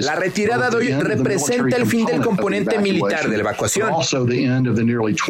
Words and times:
La 0.00 0.14
retirada 0.14 0.70
de 0.70 0.76
hoy 0.76 0.92
representa 0.92 1.76
el 1.76 1.86
fin 1.86 2.06
del 2.06 2.20
componente 2.20 2.78
militar 2.78 3.28
de 3.28 3.36
la 3.36 3.42
evacuación 3.42 3.92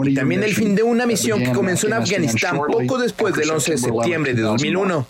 y 0.05 0.15
también 0.15 0.43
el 0.43 0.55
fin 0.55 0.75
de 0.75 0.83
una 0.83 1.07
misión 1.07 1.43
que 1.43 1.53
comenzó 1.53 1.87
en 1.87 1.95
Afganistán 1.95 2.57
poco 2.57 2.99
después 2.99 3.35
del 3.35 3.51
11 3.51 3.73
de 3.73 3.79
septiembre 3.79 4.35
de 4.35 4.43
2001. 4.43 5.07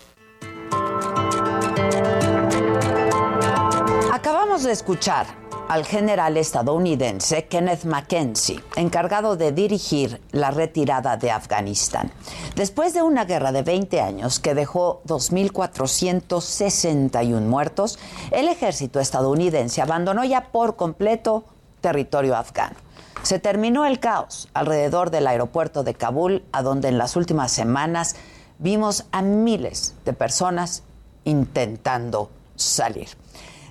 Acabamos 4.13 4.65
de 4.65 4.73
escuchar 4.73 5.27
al 5.69 5.85
general 5.85 6.37
estadounidense 6.39 7.45
Kenneth 7.45 7.85
Mackenzie, 7.85 8.65
encargado 8.77 9.37
de 9.37 9.53
dirigir 9.53 10.23
la 10.33 10.51
retirada 10.51 11.19
de 11.19 11.31
Afganistán. 11.31 12.11
Después 12.57 12.95
de 12.95 13.03
una 13.03 13.27
guerra 13.27 13.53
de 13.53 13.63
20 13.63 14.01
años 14.01 14.41
que 14.41 14.55
dejó 14.55 15.03
2.461 15.07 17.43
muertos, 17.43 17.99
el 18.31 18.49
ejército 18.49 18.99
estadounidense 18.99 19.83
abandonó 19.83 20.25
ya 20.25 20.51
por 20.51 20.77
completo 20.77 21.45
territorio 21.83 22.35
afgano. 22.35 22.77
Se 23.23 23.39
terminó 23.39 23.85
el 23.85 24.01
caos 24.01 24.49
alrededor 24.55 25.11
del 25.11 25.27
aeropuerto 25.27 25.85
de 25.85 25.93
Kabul, 25.93 26.45
a 26.51 26.63
donde 26.63 26.89
en 26.89 26.97
las 26.97 27.15
últimas 27.15 27.53
semanas 27.53 28.17
vimos 28.59 29.05
a 29.13 29.21
miles 29.21 29.95
de 30.07 30.15
personas 30.15 30.83
intentando 31.25 32.31
salir 32.57 33.09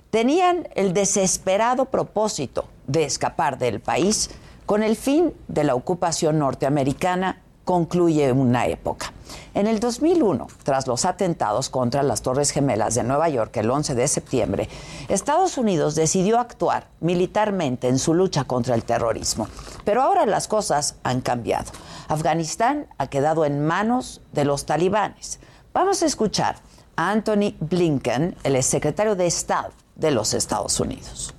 tenían 0.09 0.67
el 0.75 0.93
desesperado 0.93 1.85
propósito 1.85 2.65
de 2.87 3.03
escapar 3.03 3.57
del 3.57 3.79
país 3.79 4.29
con 4.65 4.83
el 4.83 4.95
fin 4.95 5.33
de 5.47 5.63
la 5.63 5.75
ocupación 5.75 6.39
norteamericana 6.39 7.41
concluye 7.67 8.31
una 8.31 8.65
época. 8.67 9.11
En 9.53 9.67
el 9.67 9.81
2001, 9.81 10.47
tras 10.63 10.87
los 10.87 11.03
atentados 11.03 11.69
contra 11.69 12.01
las 12.01 12.21
Torres 12.21 12.51
Gemelas 12.51 12.95
de 12.95 13.03
Nueva 13.03 13.27
York 13.27 13.55
el 13.57 13.69
11 13.69 13.93
de 13.93 14.07
septiembre, 14.07 14.69
Estados 15.09 15.57
Unidos 15.57 15.93
decidió 15.93 16.39
actuar 16.39 16.87
militarmente 17.01 17.89
en 17.89 17.99
su 17.99 18.13
lucha 18.13 18.45
contra 18.45 18.73
el 18.73 18.85
terrorismo. 18.85 19.49
Pero 19.83 20.01
ahora 20.01 20.25
las 20.25 20.47
cosas 20.47 20.95
han 21.03 21.19
cambiado. 21.19 21.71
Afganistán 22.07 22.87
ha 22.97 23.07
quedado 23.07 23.43
en 23.43 23.65
manos 23.65 24.21
de 24.31 24.45
los 24.45 24.65
talibanes. 24.65 25.39
Vamos 25.73 26.03
a 26.03 26.05
escuchar 26.05 26.55
Anthony 26.97 27.53
Blinken, 27.59 28.35
el 28.43 28.61
secretario 28.63 29.15
de 29.15 29.27
Estado 29.27 29.71
de 29.95 30.11
los 30.11 30.33
Estados 30.33 30.79
Unidos. 30.79 31.33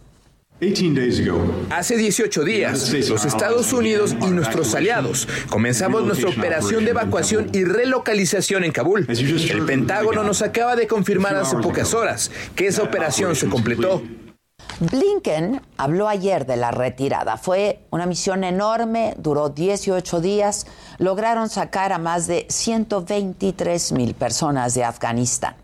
Hace 1.71 1.97
18 1.97 2.45
días, 2.45 2.93
los 3.09 3.25
Estados 3.25 3.73
Unidos 3.73 4.17
y 4.21 4.27
nuestros 4.27 4.75
aliados 4.75 5.29
comenzamos 5.49 6.05
nuestra 6.05 6.31
operación 6.31 6.85
de 6.85 6.91
evacuación 6.91 7.51
y 7.53 7.65
relocalización 7.65 8.65
en 8.65 8.73
Kabul. 8.73 9.07
El 9.09 9.65
Pentágono 9.67 10.25
nos 10.25 10.43
acaba 10.43 10.75
de 10.75 10.89
confirmar 10.89 11.37
hace 11.37 11.57
pocas 11.59 11.95
horas 11.95 12.33
que 12.57 12.67
esa 12.67 12.83
operación 12.83 13.37
se 13.37 13.49
completó. 13.49 14.03
Blinken 14.81 15.61
habló 15.77 16.07
ayer 16.07 16.47
de 16.47 16.57
la 16.57 16.71
retirada. 16.71 17.37
Fue 17.37 17.81
una 17.91 18.07
misión 18.07 18.45
enorme, 18.45 19.15
duró 19.19 19.49
18 19.49 20.21
días. 20.21 20.67
Lograron 20.99 21.49
sacar 21.49 21.93
a 21.93 21.99
más 21.99 22.29
de 22.29 22.47
123 22.49 23.91
mil 23.91 24.15
personas 24.15 24.75
de 24.75 24.85
Afganistán. 24.85 25.57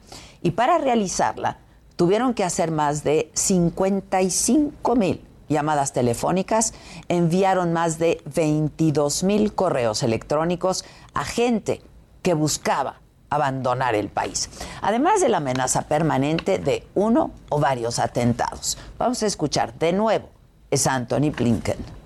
Y 0.42 0.50
para 0.50 0.78
realizarla, 0.78 1.58
tuvieron 1.94 2.34
que 2.34 2.42
hacer 2.42 2.72
más 2.72 3.04
de 3.04 3.30
55 3.34 4.96
mil 4.96 5.24
llamadas 5.48 5.92
telefónicas, 5.92 6.74
enviaron 7.08 7.72
más 7.72 8.00
de 8.00 8.20
22 8.34 9.22
mil 9.22 9.54
correos 9.54 10.02
electrónicos 10.02 10.84
a 11.12 11.24
gente 11.24 11.82
que 12.22 12.34
buscaba 12.34 13.03
abandonar 13.34 13.94
el 13.94 14.08
país, 14.08 14.50
además 14.80 15.20
de 15.20 15.28
la 15.28 15.38
amenaza 15.38 15.82
permanente 15.82 16.58
de 16.58 16.86
uno 16.94 17.32
o 17.48 17.60
varios 17.60 17.98
atentados. 17.98 18.78
Vamos 18.98 19.22
a 19.22 19.26
escuchar 19.26 19.74
de 19.78 19.92
nuevo, 19.92 20.30
es 20.70 20.86
Anthony 20.86 21.30
Blinken. 21.36 22.04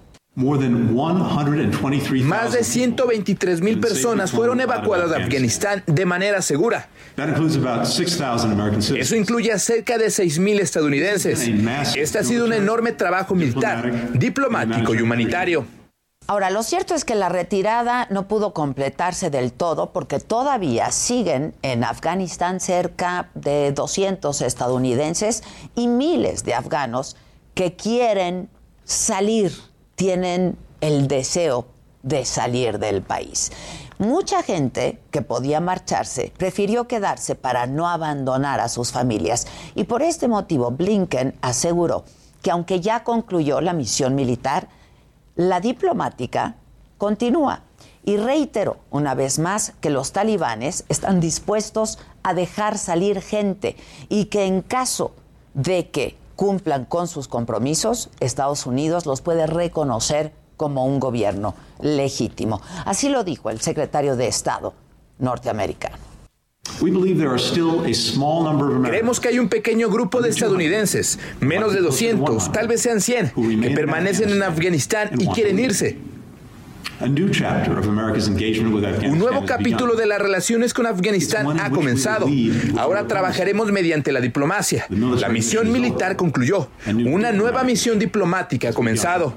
Más 2.22 2.52
de 2.52 2.62
123 2.62 3.60
mil 3.60 3.80
personas 3.80 4.30
fueron 4.30 4.60
evacuadas 4.60 5.10
de 5.10 5.16
Afganistán 5.16 5.82
de 5.84 6.06
manera 6.06 6.42
segura. 6.42 6.88
Eso 8.96 9.16
incluye 9.16 9.52
a 9.52 9.58
cerca 9.58 9.98
de 9.98 10.10
6 10.10 10.38
mil 10.38 10.60
estadounidenses. 10.60 11.50
Este 11.96 12.20
ha 12.20 12.22
sido 12.22 12.44
un 12.44 12.52
enorme 12.52 12.92
trabajo 12.92 13.34
militar, 13.34 14.12
diplomático 14.12 14.94
y 14.94 15.02
humanitario. 15.02 15.66
Ahora, 16.30 16.50
lo 16.50 16.62
cierto 16.62 16.94
es 16.94 17.06
que 17.06 17.14
la 17.14 17.30
retirada 17.30 18.06
no 18.10 18.28
pudo 18.28 18.52
completarse 18.52 19.30
del 19.30 19.50
todo 19.50 19.94
porque 19.94 20.20
todavía 20.20 20.90
siguen 20.90 21.54
en 21.62 21.84
Afganistán 21.84 22.60
cerca 22.60 23.30
de 23.34 23.72
200 23.72 24.42
estadounidenses 24.42 25.42
y 25.74 25.88
miles 25.88 26.44
de 26.44 26.52
afganos 26.52 27.16
que 27.54 27.76
quieren 27.76 28.50
salir 28.84 29.56
tienen 29.94 30.58
el 30.82 31.08
deseo 31.08 31.64
de 32.02 32.26
salir 32.26 32.78
del 32.78 33.00
país. 33.00 33.50
Mucha 33.96 34.42
gente 34.42 35.00
que 35.10 35.22
podía 35.22 35.60
marcharse 35.60 36.30
prefirió 36.36 36.86
quedarse 36.86 37.36
para 37.36 37.64
no 37.64 37.88
abandonar 37.88 38.60
a 38.60 38.68
sus 38.68 38.92
familias 38.92 39.46
y 39.74 39.84
por 39.84 40.02
este 40.02 40.28
motivo 40.28 40.72
Blinken 40.72 41.36
aseguró 41.40 42.04
que 42.42 42.50
aunque 42.50 42.80
ya 42.80 43.02
concluyó 43.02 43.62
la 43.62 43.72
misión 43.72 44.14
militar, 44.14 44.68
la 45.38 45.60
diplomática 45.60 46.56
continúa 46.98 47.60
y 48.04 48.16
reiteró 48.16 48.78
una 48.90 49.14
vez 49.14 49.38
más 49.38 49.72
que 49.80 49.88
los 49.88 50.10
talibanes 50.10 50.84
están 50.88 51.20
dispuestos 51.20 52.00
a 52.24 52.34
dejar 52.34 52.76
salir 52.76 53.22
gente 53.22 53.76
y 54.08 54.24
que 54.26 54.46
en 54.46 54.62
caso 54.62 55.12
de 55.54 55.90
que 55.90 56.18
cumplan 56.34 56.84
con 56.86 57.06
sus 57.06 57.28
compromisos, 57.28 58.10
Estados 58.18 58.66
Unidos 58.66 59.06
los 59.06 59.20
puede 59.20 59.46
reconocer 59.46 60.32
como 60.56 60.84
un 60.84 60.98
gobierno 60.98 61.54
legítimo. 61.80 62.60
Así 62.84 63.08
lo 63.08 63.22
dijo 63.22 63.48
el 63.48 63.60
secretario 63.60 64.16
de 64.16 64.26
Estado 64.26 64.74
norteamericano. 65.20 66.07
Creemos 68.84 69.20
que 69.20 69.28
hay 69.28 69.38
un 69.38 69.48
pequeño 69.48 69.90
grupo 69.90 70.20
de 70.20 70.30
estadounidenses, 70.30 71.18
menos 71.40 71.72
de 71.72 71.80
200, 71.80 72.52
tal 72.52 72.68
vez 72.68 72.82
sean 72.82 73.00
100, 73.00 73.32
que 73.60 73.70
permanecen 73.70 74.30
en 74.30 74.42
Afganistán 74.42 75.10
y 75.18 75.26
quieren 75.28 75.58
irse. 75.58 75.98
Un 77.00 79.18
nuevo 79.18 79.44
capítulo 79.46 79.94
de 79.94 80.06
las 80.06 80.20
relaciones 80.20 80.74
con 80.74 80.86
Afganistán 80.86 81.60
ha 81.60 81.70
comenzado. 81.70 82.26
Ahora 82.76 83.06
trabajaremos 83.06 83.70
mediante 83.70 84.10
la 84.10 84.20
diplomacia. 84.20 84.86
La 84.88 85.28
misión 85.28 85.70
militar 85.70 86.16
concluyó. 86.16 86.68
Una 87.06 87.32
nueva 87.32 87.62
misión 87.62 87.98
diplomática 87.98 88.70
ha 88.70 88.72
comenzado. 88.72 89.34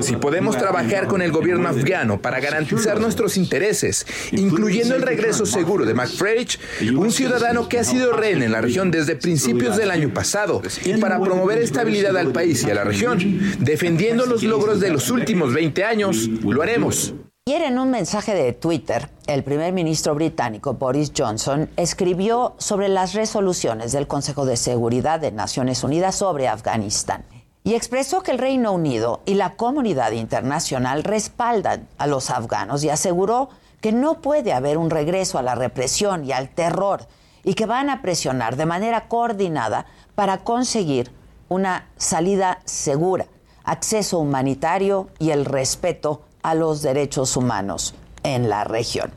Si 0.00 0.16
podemos 0.16 0.56
trabajar 0.56 1.06
con 1.06 1.20
el 1.20 1.30
gobierno 1.30 1.68
afgano 1.68 2.20
para 2.20 2.40
garantizar 2.40 2.98
nuestros 2.98 3.36
intereses, 3.36 4.06
incluyendo 4.32 4.94
el 4.94 5.02
regreso 5.02 5.44
seguro 5.44 5.84
de 5.84 5.92
McFredrich, 5.92 6.58
un 6.96 7.12
ciudadano 7.12 7.68
que 7.68 7.78
ha 7.78 7.84
sido 7.84 8.12
rehén 8.12 8.42
en 8.42 8.52
la 8.52 8.62
región 8.62 8.90
desde 8.90 9.16
principios 9.16 9.76
del 9.76 9.90
año 9.90 10.14
pasado, 10.14 10.62
y 10.82 10.94
para 10.94 11.20
promover 11.20 11.58
estabilidad 11.58 12.16
al 12.16 12.32
país 12.32 12.64
y 12.64 12.70
a 12.70 12.74
la 12.74 12.84
región, 12.84 13.18
defendiendo 13.58 14.24
los 14.24 14.42
logros 14.42 14.80
de 14.80 14.90
los 14.90 15.10
últimos 15.10 15.52
20 15.52 15.84
años, 15.84 16.26
lo 16.26 16.62
haremos. 16.62 17.12
Ayer 17.46 17.62
en 17.62 17.78
un 17.78 17.90
mensaje 17.90 18.34
de 18.34 18.54
Twitter, 18.54 19.10
el 19.26 19.44
primer 19.44 19.74
ministro 19.74 20.14
británico 20.14 20.74
Boris 20.74 21.12
Johnson 21.16 21.68
escribió 21.76 22.54
sobre 22.58 22.88
las 22.88 23.14
resoluciones 23.14 23.92
del 23.92 24.06
Consejo 24.06 24.46
de 24.46 24.56
Seguridad 24.56 25.20
de 25.20 25.32
Naciones 25.32 25.84
Unidas 25.84 26.16
sobre 26.16 26.48
Afganistán 26.48 27.24
y 27.68 27.74
expresó 27.74 28.22
que 28.22 28.30
el 28.30 28.38
Reino 28.38 28.72
Unido 28.72 29.20
y 29.26 29.34
la 29.34 29.54
comunidad 29.56 30.12
internacional 30.12 31.04
respaldan 31.04 31.86
a 31.98 32.06
los 32.06 32.30
afganos 32.30 32.82
y 32.82 32.88
aseguró 32.88 33.50
que 33.82 33.92
no 33.92 34.22
puede 34.22 34.54
haber 34.54 34.78
un 34.78 34.88
regreso 34.88 35.36
a 35.36 35.42
la 35.42 35.54
represión 35.54 36.24
y 36.24 36.32
al 36.32 36.48
terror 36.48 37.06
y 37.44 37.52
que 37.52 37.66
van 37.66 37.90
a 37.90 38.00
presionar 38.00 38.56
de 38.56 38.64
manera 38.64 39.06
coordinada 39.06 39.84
para 40.14 40.44
conseguir 40.44 41.12
una 41.50 41.90
salida 41.98 42.60
segura, 42.64 43.26
acceso 43.64 44.18
humanitario 44.18 45.10
y 45.18 45.28
el 45.28 45.44
respeto 45.44 46.22
a 46.42 46.54
los 46.54 46.80
derechos 46.80 47.36
humanos 47.36 47.94
en 48.22 48.48
la 48.48 48.64
región. 48.64 49.12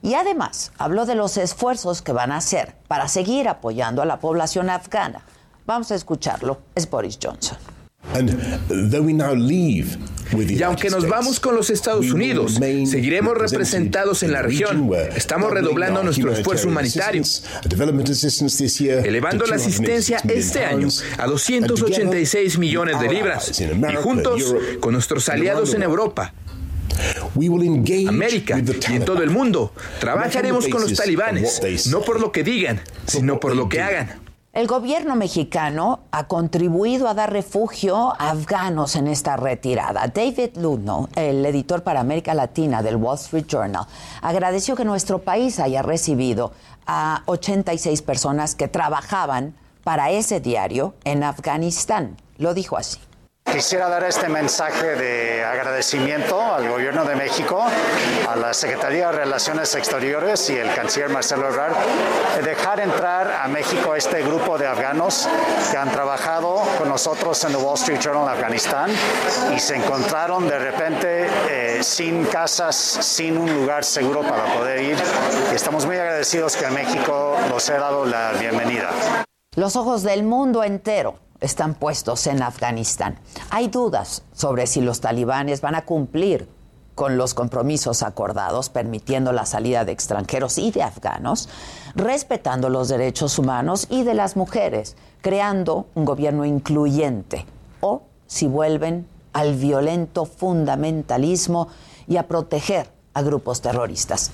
Y 0.00 0.14
además 0.14 0.72
habló 0.78 1.04
de 1.04 1.14
los 1.14 1.36
esfuerzos 1.36 2.00
que 2.00 2.12
van 2.12 2.32
a 2.32 2.38
hacer 2.38 2.74
para 2.88 3.06
seguir 3.06 3.50
apoyando 3.50 4.00
a 4.00 4.06
la 4.06 4.18
población 4.18 4.70
afgana. 4.70 5.26
Vamos 5.66 5.90
a 5.90 5.94
escucharlo. 5.94 6.56
Es 6.74 6.88
Boris 6.88 7.18
Johnson. 7.22 7.71
Y 10.32 10.62
aunque 10.62 10.88
nos 10.88 11.06
vamos 11.08 11.40
con 11.40 11.54
los 11.54 11.70
Estados 11.70 12.10
Unidos, 12.10 12.58
seguiremos 12.86 13.36
representados 13.36 14.22
en 14.22 14.32
la 14.32 14.42
región. 14.42 14.90
Estamos 15.14 15.50
redoblando 15.50 16.02
nuestro 16.02 16.32
esfuerzo 16.32 16.68
humanitario, 16.68 17.22
elevando 19.04 19.46
la 19.46 19.56
asistencia 19.56 20.20
este 20.28 20.64
año 20.64 20.88
a 21.18 21.26
286 21.26 22.58
millones 22.58 23.00
de 23.00 23.08
libras. 23.08 23.60
Y 23.60 23.94
juntos 23.96 24.54
con 24.80 24.92
nuestros 24.94 25.28
aliados 25.28 25.74
en 25.74 25.82
Europa, 25.82 26.32
América 28.08 28.58
y 28.58 28.94
en 28.94 29.04
todo 29.04 29.22
el 29.22 29.30
mundo. 29.30 29.72
Trabajaremos 30.00 30.68
con 30.68 30.82
los 30.82 30.94
talibanes, 30.94 31.60
no 31.90 32.02
por 32.02 32.20
lo 32.20 32.32
que 32.32 32.42
digan, 32.42 32.80
sino 33.06 33.40
por 33.40 33.54
lo 33.54 33.68
que 33.68 33.80
hagan. 33.80 34.21
El 34.52 34.66
gobierno 34.66 35.16
mexicano 35.16 36.00
ha 36.10 36.28
contribuido 36.28 37.08
a 37.08 37.14
dar 37.14 37.32
refugio 37.32 38.12
a 38.18 38.32
afganos 38.32 38.96
en 38.96 39.06
esta 39.06 39.38
retirada. 39.38 40.08
David 40.08 40.58
Luno, 40.58 41.08
el 41.16 41.46
editor 41.46 41.82
para 41.82 42.00
América 42.00 42.34
Latina 42.34 42.82
del 42.82 42.96
Wall 42.96 43.16
Street 43.16 43.46
Journal, 43.48 43.86
agradeció 44.20 44.76
que 44.76 44.84
nuestro 44.84 45.20
país 45.20 45.58
haya 45.58 45.80
recibido 45.80 46.52
a 46.86 47.22
86 47.24 48.02
personas 48.02 48.54
que 48.54 48.68
trabajaban 48.68 49.54
para 49.84 50.10
ese 50.10 50.38
diario 50.38 50.92
en 51.04 51.24
Afganistán. 51.24 52.18
Lo 52.36 52.52
dijo 52.52 52.76
así. 52.76 52.98
Quisiera 53.52 53.86
dar 53.90 54.02
este 54.04 54.30
mensaje 54.30 54.96
de 54.96 55.44
agradecimiento 55.44 56.40
al 56.54 56.70
Gobierno 56.70 57.04
de 57.04 57.14
México, 57.14 57.62
a 58.26 58.34
la 58.34 58.54
Secretaría 58.54 59.08
de 59.08 59.18
Relaciones 59.18 59.74
Exteriores 59.74 60.48
y 60.48 60.56
el 60.56 60.74
canciller 60.74 61.10
Marcelo 61.10 61.48
Ebrard, 61.48 61.74
de 62.34 62.42
dejar 62.42 62.80
entrar 62.80 63.30
a 63.30 63.48
México 63.48 63.94
este 63.94 64.22
grupo 64.22 64.56
de 64.56 64.66
afganos 64.66 65.28
que 65.70 65.76
han 65.76 65.90
trabajado 65.90 66.62
con 66.78 66.88
nosotros 66.88 67.44
en 67.44 67.52
The 67.52 67.58
Wall 67.58 67.74
Street 67.74 68.00
Journal 68.00 68.26
Afganistán 68.26 68.90
y 69.54 69.60
se 69.60 69.76
encontraron 69.76 70.48
de 70.48 70.58
repente 70.58 71.28
eh, 71.50 71.82
sin 71.82 72.24
casas, 72.24 72.74
sin 72.74 73.36
un 73.36 73.52
lugar 73.52 73.84
seguro 73.84 74.22
para 74.22 74.46
poder 74.54 74.80
ir. 74.80 74.96
Y 75.52 75.54
estamos 75.54 75.84
muy 75.84 75.98
agradecidos 75.98 76.56
que 76.56 76.64
a 76.64 76.70
México 76.70 77.36
nos 77.50 77.68
haya 77.68 77.80
dado 77.80 78.06
la 78.06 78.32
bienvenida. 78.32 78.88
Los 79.56 79.76
ojos 79.76 80.02
del 80.02 80.22
mundo 80.22 80.64
entero 80.64 81.18
están 81.42 81.74
puestos 81.74 82.26
en 82.26 82.42
Afganistán. 82.42 83.18
Hay 83.50 83.68
dudas 83.68 84.22
sobre 84.32 84.66
si 84.66 84.80
los 84.80 85.00
talibanes 85.00 85.60
van 85.60 85.74
a 85.74 85.84
cumplir 85.84 86.48
con 86.94 87.16
los 87.16 87.34
compromisos 87.34 88.02
acordados, 88.02 88.68
permitiendo 88.68 89.32
la 89.32 89.46
salida 89.46 89.84
de 89.84 89.92
extranjeros 89.92 90.58
y 90.58 90.70
de 90.70 90.82
afganos, 90.82 91.48
respetando 91.94 92.68
los 92.68 92.88
derechos 92.88 93.38
humanos 93.38 93.86
y 93.90 94.04
de 94.04 94.14
las 94.14 94.36
mujeres, 94.36 94.96
creando 95.20 95.86
un 95.94 96.04
gobierno 96.04 96.44
incluyente, 96.44 97.46
o 97.80 98.02
si 98.26 98.46
vuelven 98.46 99.06
al 99.32 99.54
violento 99.54 100.26
fundamentalismo 100.26 101.68
y 102.06 102.18
a 102.18 102.28
proteger 102.28 102.90
a 103.14 103.22
grupos 103.22 103.62
terroristas. 103.62 104.30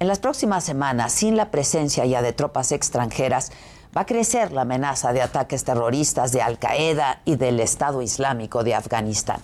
En 0.00 0.08
las 0.08 0.18
próximas 0.18 0.64
semanas, 0.64 1.12
sin 1.12 1.36
la 1.36 1.50
presencia 1.50 2.06
ya 2.06 2.22
de 2.22 2.32
tropas 2.32 2.72
extranjeras, 2.72 3.52
va 3.96 4.02
a 4.02 4.06
crecer 4.06 4.52
la 4.52 4.62
amenaza 4.62 5.12
de 5.12 5.22
ataques 5.22 5.64
terroristas 5.64 6.32
de 6.32 6.42
Al 6.42 6.58
Qaeda 6.58 7.22
y 7.24 7.36
del 7.36 7.58
Estado 7.60 8.02
Islámico 8.02 8.62
de 8.62 8.74
Afganistán. 8.74 9.40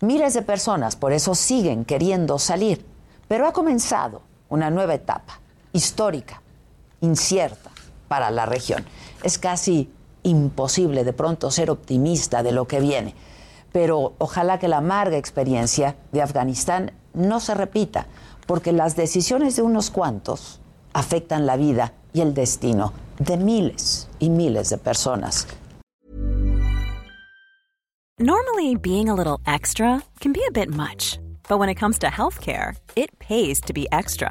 Miles 0.00 0.34
de 0.34 0.42
personas 0.42 0.94
por 0.94 1.12
eso 1.12 1.34
siguen 1.34 1.84
queriendo 1.84 2.38
salir, 2.38 2.86
pero 3.28 3.46
ha 3.46 3.52
comenzado 3.52 4.22
una 4.48 4.70
nueva 4.70 4.94
etapa 4.94 5.40
histórica, 5.72 6.42
incierta 7.00 7.70
para 8.08 8.30
la 8.30 8.46
región. 8.46 8.84
Es 9.22 9.38
casi 9.38 9.90
imposible 10.22 11.02
de 11.02 11.12
pronto 11.12 11.50
ser 11.50 11.70
optimista 11.70 12.42
de 12.42 12.52
lo 12.52 12.68
que 12.68 12.80
viene, 12.80 13.14
pero 13.72 14.14
ojalá 14.18 14.58
que 14.58 14.68
la 14.68 14.78
amarga 14.78 15.16
experiencia 15.16 15.96
de 16.12 16.22
Afganistán 16.22 16.92
no 17.14 17.40
se 17.40 17.54
repita, 17.54 18.06
porque 18.46 18.72
las 18.72 18.94
decisiones 18.94 19.56
de 19.56 19.62
unos 19.62 19.90
cuantos 19.90 20.60
afectan 20.92 21.46
la 21.46 21.56
vida 21.56 21.94
y 22.12 22.20
el 22.20 22.32
destino 22.32 22.92
de 23.18 23.36
miles 23.36 24.08
y 24.20 24.28
miles 24.28 24.70
de 24.70 24.78
personas. 24.78 25.46
Normally, 28.18 28.76
being 28.76 29.10
a 29.10 29.14
little 29.14 29.40
extra 29.46 30.02
can 30.20 30.32
be 30.32 30.42
a 30.48 30.50
bit 30.50 30.70
much, 30.70 31.18
but 31.48 31.58
when 31.58 31.68
it 31.68 31.74
comes 31.74 31.98
to 31.98 32.06
healthcare, 32.06 32.74
it 32.96 33.18
pays 33.18 33.60
to 33.62 33.74
be 33.74 33.86
extra. 33.92 34.30